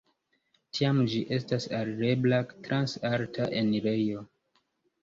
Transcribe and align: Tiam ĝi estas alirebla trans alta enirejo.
Tiam 0.77 1.01
ĝi 1.11 1.19
estas 1.37 1.69
alirebla 1.81 2.41
trans 2.55 2.97
alta 3.13 3.53
enirejo. 3.63 4.31